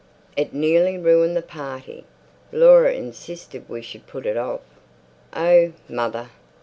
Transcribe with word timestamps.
It 0.35 0.51
nearly 0.51 0.97
ruined 0.97 1.35
the 1.37 1.43
party. 1.43 2.05
Laura 2.51 2.91
insisted 2.91 3.69
we 3.69 3.83
should 3.83 4.07
put 4.07 4.25
it 4.25 4.35
off." 4.35 4.61
"Oh, 5.35 5.73
mother!" 5.87 6.29